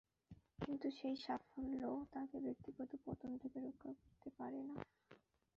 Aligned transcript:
কিন্তু 0.59 0.87
সেই 0.91 1.15
সাফল্য 1.17 1.81
তাঁকে 2.13 2.37
ব্যক্তিগত 2.39 2.91
পতন 3.05 3.31
থেকে 3.37 3.57
রক্ষা 3.59 3.91
করতে 3.93 4.29
পারে 4.37 4.61
না। 4.63 4.75